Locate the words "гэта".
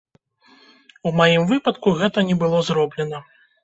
2.03-2.27